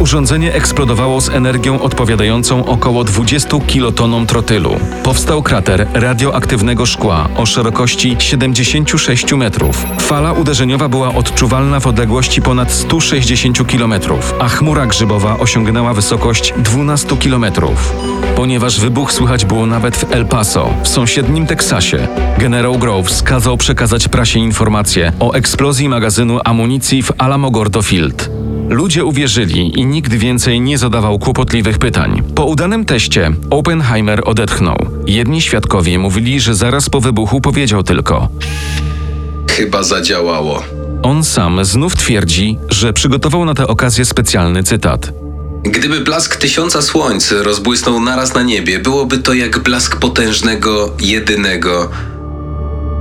Urządzenie 0.06 0.54
eksplodowało 0.54 1.20
z 1.20 1.28
energią 1.28 1.82
odpowiadającą 1.82 2.66
około 2.66 3.04
20 3.04 3.58
kilotonom 3.66 4.26
trotylu. 4.26 4.76
Powstał 5.02 5.42
krater 5.42 5.86
radioaktywnego 5.94 6.86
szkła 6.86 7.28
o 7.36 7.46
szerokości 7.46 8.16
76 8.18 9.32
metrów. 9.32 9.86
Fala 9.98 10.32
uderzeniowa 10.32 10.88
była 10.88 11.14
odczuwalna 11.14 11.80
w 11.80 11.86
odległości 11.86 12.42
ponad 12.42 12.72
160 12.72 13.66
kilometrów, 13.66 14.34
a 14.38 14.48
chmura 14.48 14.86
grzybowa 14.86 15.38
osiągnęła 15.38 15.94
wysokość 15.94 16.54
12 16.58 17.16
kilometrów. 17.16 17.94
Ponieważ 18.36 18.80
wybuch 18.80 19.12
słychać 19.12 19.44
było 19.44 19.66
nawet 19.66 19.96
w 19.96 20.12
El 20.12 20.26
Paso, 20.26 20.74
w 20.82 20.88
sąsiednim 20.88 21.46
Teksasie, 21.46 22.08
generał 22.38 22.78
Groves 22.78 23.22
kazał 23.22 23.56
przekazać 23.56 24.08
prasie 24.08 24.38
informacje 24.38 25.12
o 25.20 25.32
eksplozji 25.32 25.88
magazynu 25.88 26.40
amunicji 26.44 27.02
w 27.02 27.12
Alamogordo 27.18 27.82
Field. 27.82 28.45
Ludzie 28.68 29.04
uwierzyli 29.04 29.80
i 29.80 29.86
nikt 29.86 30.14
więcej 30.14 30.60
nie 30.60 30.78
zadawał 30.78 31.18
kłopotliwych 31.18 31.78
pytań. 31.78 32.22
Po 32.34 32.44
udanym 32.44 32.84
teście 32.84 33.30
Oppenheimer 33.50 34.22
odetchnął. 34.24 34.76
Jedni 35.06 35.40
świadkowie 35.40 35.98
mówili, 35.98 36.40
że 36.40 36.54
zaraz 36.54 36.90
po 36.90 37.00
wybuchu 37.00 37.40
powiedział 37.40 37.82
tylko: 37.82 38.28
Chyba 39.50 39.82
zadziałało. 39.82 40.62
On 41.02 41.24
sam 41.24 41.64
znów 41.64 41.96
twierdzi, 41.96 42.58
że 42.70 42.92
przygotował 42.92 43.44
na 43.44 43.54
tę 43.54 43.66
okazję 43.66 44.04
specjalny 44.04 44.62
cytat. 44.62 45.12
Gdyby 45.62 46.00
blask 46.00 46.36
tysiąca 46.36 46.82
słońc 46.82 47.32
rozbłysnął 47.32 48.00
naraz 48.00 48.34
na 48.34 48.42
niebie, 48.42 48.78
byłoby 48.78 49.18
to 49.18 49.34
jak 49.34 49.58
blask 49.58 49.96
potężnego, 49.96 50.92
jedynego. 51.00 51.90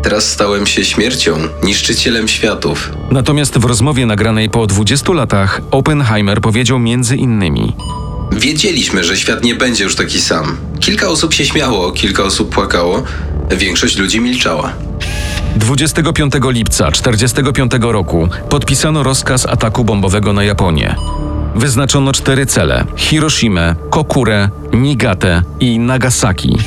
Teraz 0.05 0.31
stałem 0.31 0.67
się 0.67 0.85
śmiercią, 0.85 1.37
niszczycielem 1.63 2.27
światów. 2.27 2.91
Natomiast 3.11 3.57
w 3.57 3.65
rozmowie 3.65 4.05
nagranej 4.05 4.49
po 4.49 4.67
20 4.67 5.13
latach 5.13 5.61
Oppenheimer 5.71 6.41
powiedział 6.41 6.79
między 6.79 7.15
innymi: 7.15 7.73
Wiedzieliśmy, 8.31 9.03
że 9.03 9.17
świat 9.17 9.43
nie 9.43 9.55
będzie 9.55 9.83
już 9.83 9.95
taki 9.95 10.21
sam. 10.21 10.57
Kilka 10.79 11.07
osób 11.07 11.33
się 11.33 11.45
śmiało, 11.45 11.91
kilka 11.91 12.23
osób 12.23 12.55
płakało, 12.55 13.03
większość 13.57 13.97
ludzi 13.97 14.19
milczała. 14.19 14.73
25 15.55 16.33
lipca 16.49 16.91
1945 16.91 17.71
roku 17.81 18.29
podpisano 18.49 19.03
rozkaz 19.03 19.45
ataku 19.45 19.83
bombowego 19.83 20.33
na 20.33 20.43
Japonię. 20.43 20.95
Wyznaczono 21.55 22.11
cztery 22.11 22.45
cele: 22.45 22.85
Hiroshimę, 22.95 23.75
Kokurę, 23.89 24.49
Niigate 24.73 25.43
i 25.59 25.79
Nagasaki. 25.79 26.57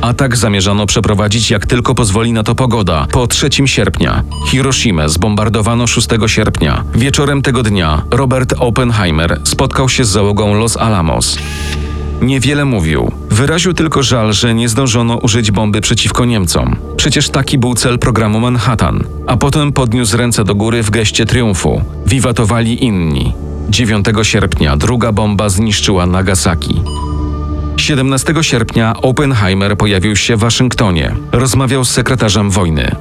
Atak 0.00 0.36
zamierzano 0.36 0.86
przeprowadzić 0.86 1.50
jak 1.50 1.66
tylko 1.66 1.94
pozwoli 1.94 2.32
na 2.32 2.42
to 2.42 2.54
pogoda, 2.54 3.06
po 3.12 3.26
3 3.26 3.48
sierpnia. 3.66 4.22
Hiroshimę 4.46 5.08
zbombardowano 5.08 5.86
6 5.86 6.08
sierpnia. 6.26 6.84
Wieczorem 6.94 7.42
tego 7.42 7.62
dnia 7.62 8.02
Robert 8.10 8.54
Oppenheimer 8.58 9.40
spotkał 9.44 9.88
się 9.88 10.04
z 10.04 10.08
załogą 10.08 10.54
Los 10.54 10.76
Alamos. 10.76 11.38
Niewiele 12.22 12.64
mówił. 12.64 13.12
Wyraził 13.30 13.74
tylko 13.74 14.02
żal, 14.02 14.32
że 14.32 14.54
nie 14.54 14.68
zdążono 14.68 15.16
użyć 15.16 15.50
bomby 15.50 15.80
przeciwko 15.80 16.24
Niemcom. 16.24 16.76
Przecież 16.96 17.28
taki 17.28 17.58
był 17.58 17.74
cel 17.74 17.98
programu 17.98 18.40
Manhattan. 18.40 19.04
A 19.26 19.36
potem 19.36 19.72
podniósł 19.72 20.16
ręce 20.16 20.44
do 20.44 20.54
góry 20.54 20.82
w 20.82 20.90
geście 20.90 21.26
triumfu. 21.26 21.82
Wiwatowali 22.06 22.84
inni. 22.84 23.32
9 23.70 24.06
sierpnia 24.22 24.76
druga 24.76 25.12
bomba 25.12 25.48
zniszczyła 25.48 26.06
Nagasaki. 26.06 26.82
17 27.80 28.34
sierpnia 28.42 28.94
Oppenheimer 29.02 29.76
pojawił 29.76 30.16
się 30.16 30.36
w 30.36 30.40
Waszyngtonie. 30.40 31.16
Rozmawiał 31.32 31.84
z 31.84 31.90
sekretarzem 31.90 32.50
wojny. 32.50 32.96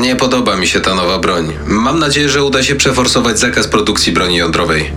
Nie 0.00 0.16
podoba 0.16 0.56
mi 0.56 0.66
się 0.66 0.80
ta 0.80 0.94
nowa 0.94 1.18
broń. 1.18 1.52
Mam 1.66 1.98
nadzieję, 1.98 2.28
że 2.28 2.44
uda 2.44 2.62
się 2.62 2.74
przeforsować 2.74 3.38
zakaz 3.38 3.68
produkcji 3.68 4.12
broni 4.12 4.36
jądrowej. 4.36 4.90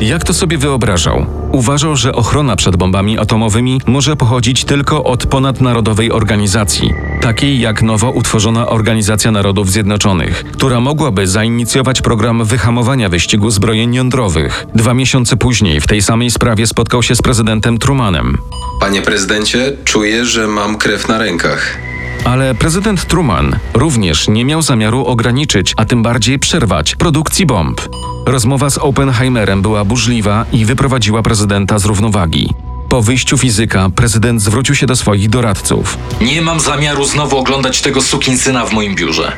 Jak 0.00 0.24
to 0.24 0.34
sobie 0.34 0.58
wyobrażał? 0.58 1.26
Uważał, 1.52 1.96
że 1.96 2.14
ochrona 2.14 2.56
przed 2.56 2.76
bombami 2.76 3.18
atomowymi 3.18 3.80
może 3.86 4.16
pochodzić 4.16 4.64
tylko 4.64 5.04
od 5.04 5.26
ponadnarodowej 5.26 6.12
organizacji, 6.12 6.94
takiej 7.20 7.60
jak 7.60 7.82
nowo 7.82 8.10
utworzona 8.10 8.68
Organizacja 8.68 9.30
Narodów 9.30 9.70
Zjednoczonych, 9.70 10.44
która 10.52 10.80
mogłaby 10.80 11.26
zainicjować 11.26 12.02
program 12.02 12.44
wyhamowania 12.44 13.08
wyścigu 13.08 13.50
zbrojeń 13.50 13.94
jądrowych. 13.94 14.66
Dwa 14.74 14.94
miesiące 14.94 15.36
później 15.36 15.80
w 15.80 15.86
tej 15.86 16.02
samej 16.02 16.30
sprawie 16.30 16.66
spotkał 16.66 17.02
się 17.02 17.16
z 17.16 17.22
prezydentem 17.22 17.78
Trumanem. 17.78 18.38
Panie 18.80 19.02
prezydencie, 19.02 19.72
czuję, 19.84 20.24
że 20.24 20.46
mam 20.46 20.78
krew 20.78 21.08
na 21.08 21.18
rękach. 21.18 21.78
Ale 22.24 22.54
prezydent 22.54 23.06
Truman 23.06 23.56
również 23.74 24.28
nie 24.28 24.44
miał 24.44 24.62
zamiaru 24.62 25.04
ograniczyć, 25.04 25.74
a 25.76 25.84
tym 25.84 26.02
bardziej 26.02 26.38
przerwać 26.38 26.96
produkcji 26.96 27.46
bomb. 27.46 27.80
Rozmowa 28.26 28.70
z 28.70 28.78
Oppenheimerem 28.78 29.62
była 29.62 29.84
burzliwa 29.84 30.46
i 30.52 30.64
wyprowadziła 30.64 31.22
prezydenta 31.22 31.78
z 31.78 31.84
równowagi. 31.84 32.48
Po 32.88 33.02
wyjściu 33.02 33.38
fizyka 33.38 33.90
prezydent 33.96 34.42
zwrócił 34.42 34.74
się 34.74 34.86
do 34.86 34.96
swoich 34.96 35.30
doradców. 35.30 35.98
Nie 36.20 36.42
mam 36.42 36.60
zamiaru 36.60 37.04
znowu 37.04 37.38
oglądać 37.38 37.82
tego 37.82 38.02
sukinsyna 38.02 38.66
w 38.66 38.72
moim 38.72 38.94
biurze. 38.94 39.32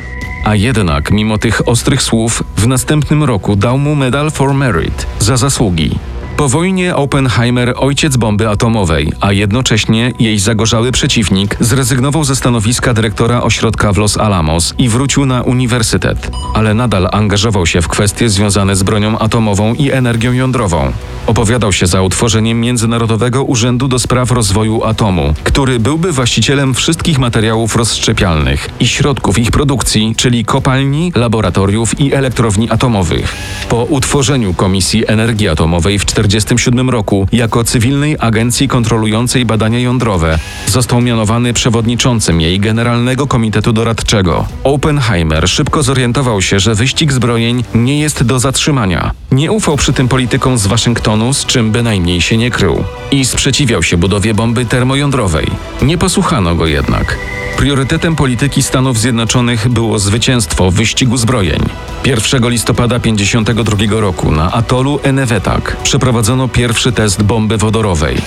A 0.45 0.55
jednak, 0.55 1.11
mimo 1.11 1.37
tych 1.37 1.67
ostrych 1.67 2.01
słów, 2.01 2.43
w 2.57 2.67
następnym 2.67 3.23
roku 3.23 3.55
dał 3.55 3.77
mu 3.77 3.95
Medal 3.95 4.31
for 4.31 4.53
Merit 4.53 5.07
za 5.19 5.37
zasługi. 5.37 5.91
Po 6.37 6.49
wojnie 6.49 6.95
Oppenheimer, 6.95 7.73
ojciec 7.77 8.17
bomby 8.17 8.49
atomowej, 8.49 9.11
a 9.21 9.31
jednocześnie 9.31 10.13
jej 10.19 10.39
zagorzały 10.39 10.91
przeciwnik, 10.91 11.57
zrezygnował 11.59 12.23
ze 12.23 12.35
stanowiska 12.35 12.93
dyrektora 12.93 13.41
ośrodka 13.41 13.93
w 13.93 13.97
Los 13.97 14.17
Alamos 14.17 14.73
i 14.77 14.89
wrócił 14.89 15.25
na 15.25 15.41
uniwersytet, 15.41 16.31
ale 16.57 16.73
nadal 16.73 17.07
angażował 17.11 17.65
się 17.65 17.81
w 17.81 17.87
kwestie 17.87 18.29
związane 18.29 18.75
z 18.75 18.83
bronią 18.83 19.19
atomową 19.19 19.73
i 19.73 19.91
energią 19.91 20.33
jądrową. 20.33 20.91
Opowiadał 21.27 21.73
się 21.73 21.87
za 21.87 22.01
utworzeniem 22.01 22.61
Międzynarodowego 22.61 23.43
Urzędu 23.43 23.87
do 23.87 23.99
Spraw 23.99 24.31
Rozwoju 24.31 24.83
Atomu, 24.83 25.33
który 25.43 25.79
byłby 25.79 26.11
właścicielem 26.11 26.73
wszystkich 26.73 27.19
materiałów 27.19 27.75
rozszczepialnych 27.75 28.69
i 28.79 28.87
środków 28.87 29.39
ich 29.39 29.51
produkcji, 29.51 30.13
czyli 30.17 30.45
kopalni, 30.45 31.11
laboratoriów 31.15 31.99
i 31.99 32.13
elektrowni 32.13 32.69
atomowych. 32.69 33.35
Po 33.69 33.83
utworzeniu 33.83 34.53
Komisji 34.53 35.03
Energii 35.07 35.47
Atomowej 35.47 35.99
w 35.99 36.05
1940 36.05 36.47
1947 36.57 36.89
roku 36.89 37.27
jako 37.31 37.63
cywilnej 37.63 38.15
agencji 38.19 38.67
kontrolującej 38.67 39.45
badania 39.45 39.79
jądrowe 39.79 40.39
został 40.67 41.01
mianowany 41.01 41.53
przewodniczącym 41.53 42.41
jej 42.41 42.59
Generalnego 42.59 43.27
Komitetu 43.27 43.73
Doradczego. 43.73 44.47
Oppenheimer 44.63 45.49
szybko 45.49 45.83
zorientował 45.83 46.41
się, 46.47 46.59
że 46.59 46.75
wyścig 46.75 47.11
zbrojeń 47.11 47.63
nie 47.75 47.99
jest 47.99 48.23
do 48.23 48.39
zatrzymania. 48.39 49.11
Nie 49.31 49.51
ufał 49.51 49.77
przy 49.77 49.93
tym 49.93 50.07
politykom 50.07 50.57
z 50.57 50.67
Waszyngtonu, 50.67 51.33
z 51.33 51.45
czym 51.45 51.71
bynajmniej 51.71 52.21
się 52.21 52.37
nie 52.37 52.51
krył. 52.51 52.83
I 53.11 53.25
sprzeciwiał 53.25 53.83
się 53.83 53.97
budowie 53.97 54.33
bomby 54.33 54.65
termojądrowej. 54.65 55.47
Nie 55.81 55.97
posłuchano 55.97 56.55
go 56.55 56.65
jednak. 56.65 57.17
Priorytetem 57.57 58.15
polityki 58.15 58.63
Stanów 58.63 58.99
Zjednoczonych 58.99 59.67
było 59.67 59.99
zwycięstwo 59.99 60.71
w 60.71 60.73
wyścigu 60.73 61.17
zbrojeń. 61.17 61.59
1 62.05 62.49
listopada 62.49 62.99
1952 62.99 64.01
roku 64.01 64.31
na 64.31 64.51
atolu 64.51 64.99
Enewetak 65.03 65.77
przeprowadzono 65.83 66.47
pierwszy 66.47 66.91
test 66.91 67.23
bomby 67.23 67.57
wodorowej. 67.57 68.17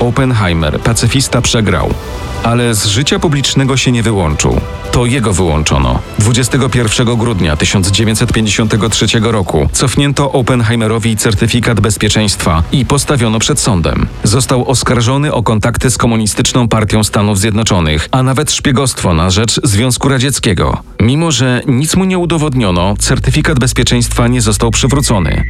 Oppenheimer, 0.00 0.80
pacyfista, 0.80 1.42
przegrał, 1.42 1.94
ale 2.42 2.74
z 2.74 2.86
życia 2.86 3.18
publicznego 3.18 3.76
się 3.76 3.92
nie 3.92 4.02
wyłączył. 4.02 4.60
To 4.92 5.06
jego 5.06 5.32
wyłączono. 5.32 5.98
21 6.18 7.16
grudnia 7.16 7.56
1953 7.56 9.06
roku 9.22 9.68
cofnięto 9.72 10.32
Oppenheimerowi 10.32 11.16
certyfikat 11.16 11.80
bezpieczeństwa 11.80 12.62
i 12.72 12.86
postawiono 12.86 13.38
przed 13.38 13.60
sądem. 13.60 14.06
Został 14.24 14.68
oskarżony 14.68 15.32
o 15.32 15.42
kontakty 15.42 15.90
z 15.90 15.98
Komunistyczną 15.98 16.68
Partią 16.68 17.04
Stanów 17.04 17.38
Zjednoczonych, 17.38 18.08
a 18.10 18.22
nawet 18.22 18.52
szpiegostwo 18.52 19.14
na 19.14 19.30
rzecz 19.30 19.60
Związku 19.64 20.08
Radzieckiego. 20.08 20.82
Mimo, 21.00 21.30
że 21.30 21.62
nic 21.66 21.96
mu 21.96 22.04
nie 22.04 22.18
udowodniono, 22.18 22.94
certyfikat 22.98 23.58
bezpieczeństwa 23.58 24.28
nie 24.28 24.40
został 24.40 24.70
przywrócony. 24.70 25.44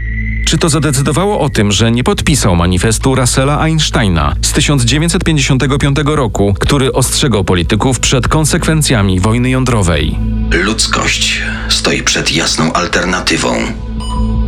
Czy 0.50 0.58
to 0.58 0.68
zadecydowało 0.68 1.40
o 1.40 1.48
tym, 1.48 1.72
że 1.72 1.90
nie 1.90 2.04
podpisał 2.04 2.56
manifestu 2.56 3.14
Russella 3.14 3.60
Einsteina 3.60 4.36
z 4.42 4.52
1955 4.52 5.96
roku, 6.04 6.54
który 6.60 6.92
ostrzegał 6.92 7.44
polityków 7.44 8.00
przed 8.00 8.28
konsekwencjami 8.28 9.20
wojny 9.20 9.50
jądrowej? 9.50 10.18
Ludzkość 10.52 11.42
stoi 11.68 12.02
przed 12.02 12.32
jasną 12.32 12.72
alternatywą. 12.72 13.54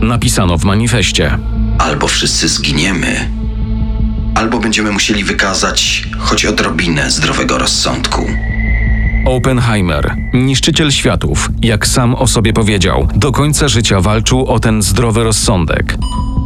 Napisano 0.00 0.58
w 0.58 0.64
manifestie. 0.64 1.38
Albo 1.78 2.08
wszyscy 2.08 2.48
zginiemy, 2.48 3.30
albo 4.34 4.58
będziemy 4.58 4.92
musieli 4.92 5.24
wykazać 5.24 6.08
choć 6.18 6.44
odrobinę 6.44 7.10
zdrowego 7.10 7.58
rozsądku. 7.58 8.26
Oppenheimer, 9.24 10.16
niszczyciel 10.32 10.90
światów, 10.90 11.50
jak 11.62 11.86
sam 11.86 12.14
o 12.14 12.26
sobie 12.26 12.52
powiedział, 12.52 13.08
do 13.14 13.32
końca 13.32 13.68
życia 13.68 14.00
walczył 14.00 14.46
o 14.46 14.60
ten 14.60 14.82
zdrowy 14.82 15.24
rozsądek. 15.24 15.98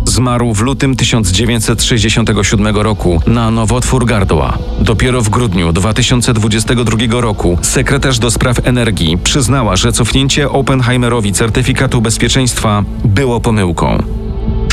Zmarł 0.05 0.55
w 0.55 0.61
lutym 0.61 0.97
1967 0.97 2.77
roku 2.77 3.21
na 3.27 3.51
nowotwór 3.51 4.07
gardła. 4.07 4.59
Dopiero 4.81 5.23
w 5.23 5.29
grudniu 5.29 5.73
2022 5.73 7.21
roku 7.21 7.59
sekretarz 7.63 8.19
do 8.19 8.31
spraw 8.31 8.67
energii 8.67 9.19
przyznała, 9.19 9.77
że 9.77 9.93
cofnięcie 9.93 10.51
Oppenheimerowi 10.51 11.33
certyfikatu 11.33 12.01
bezpieczeństwa 12.01 12.85
było 13.05 13.41
pomyłką. 13.41 14.03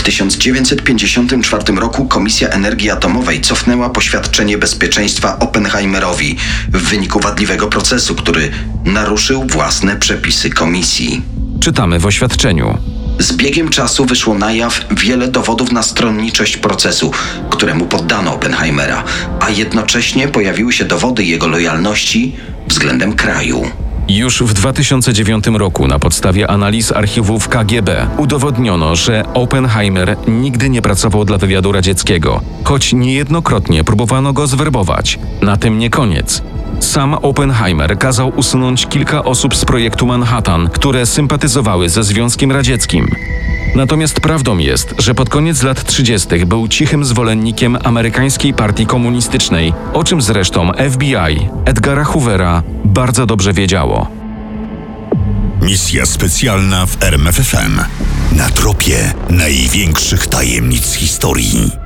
W 0.03 0.05
1954 0.05 1.73
roku 1.75 2.05
Komisja 2.05 2.49
Energii 2.49 2.89
Atomowej 2.89 3.41
cofnęła 3.41 3.89
poświadczenie 3.89 4.57
bezpieczeństwa 4.57 5.39
Oppenheimerowi 5.39 6.35
w 6.73 6.77
wyniku 6.77 7.19
wadliwego 7.19 7.67
procesu, 7.67 8.15
który 8.15 8.51
naruszył 8.85 9.47
własne 9.47 9.95
przepisy 9.95 10.49
komisji. 10.49 11.21
Czytamy 11.59 11.99
w 11.99 12.05
oświadczeniu. 12.05 12.77
Z 13.19 13.33
biegiem 13.33 13.69
czasu 13.69 14.05
wyszło 14.05 14.33
na 14.33 14.51
jaw 14.51 14.85
wiele 14.91 15.27
dowodów 15.27 15.71
na 15.71 15.83
stronniczość 15.83 16.57
procesu, 16.57 17.11
któremu 17.49 17.85
poddano 17.85 18.33
Oppenheimera, 18.33 19.03
a 19.39 19.49
jednocześnie 19.49 20.27
pojawiły 20.27 20.73
się 20.73 20.85
dowody 20.85 21.23
jego 21.23 21.47
lojalności 21.47 22.35
względem 22.67 23.13
kraju. 23.13 23.71
Już 24.07 24.43
w 24.43 24.53
2009 24.53 25.45
roku 25.47 25.87
na 25.87 25.99
podstawie 25.99 26.47
analiz 26.47 26.91
archiwów 26.91 27.49
KGB 27.49 28.07
udowodniono, 28.17 28.95
że 28.95 29.23
Oppenheimer 29.33 30.17
nigdy 30.27 30.69
nie 30.69 30.81
pracował 30.81 31.25
dla 31.25 31.37
wywiadu 31.37 31.71
radzieckiego, 31.71 32.41
choć 32.63 32.93
niejednokrotnie 32.93 33.83
próbowano 33.83 34.33
go 34.33 34.47
zwerbować. 34.47 35.19
Na 35.41 35.57
tym 35.57 35.79
nie 35.79 35.89
koniec. 35.89 36.43
Sam 36.83 37.13
Oppenheimer 37.13 37.97
kazał 37.97 38.31
usunąć 38.35 38.87
kilka 38.87 39.23
osób 39.23 39.55
z 39.55 39.65
projektu 39.65 40.05
Manhattan, 40.05 40.69
które 40.69 41.05
sympatyzowały 41.05 41.89
ze 41.89 42.03
Związkiem 42.03 42.51
Radzieckim. 42.51 43.07
Natomiast 43.75 44.19
prawdą 44.19 44.57
jest, 44.57 44.95
że 44.97 45.15
pod 45.15 45.29
koniec 45.29 45.63
lat 45.63 45.83
30. 45.83 46.45
był 46.45 46.67
cichym 46.67 47.05
zwolennikiem 47.05 47.77
amerykańskiej 47.83 48.53
partii 48.53 48.85
komunistycznej, 48.85 49.73
o 49.93 50.03
czym 50.03 50.21
zresztą 50.21 50.71
FBI 50.91 51.49
Edgara 51.65 52.03
Hoovera 52.03 52.63
bardzo 52.85 53.25
dobrze 53.25 53.53
wiedziało. 53.53 54.07
Misja 55.61 56.05
specjalna 56.05 56.85
w 56.85 57.03
RMFFM. 57.03 57.81
Na 58.35 58.49
tropie 58.49 59.13
największych 59.29 60.27
tajemnic 60.27 60.93
historii. 60.93 61.82